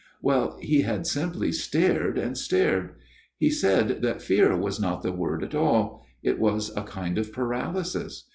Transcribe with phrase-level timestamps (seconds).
[0.19, 2.95] Well, he had simply stared and stared.
[3.37, 7.31] He said that fear was not the word at all: it was a kind of
[7.31, 8.27] paralysis.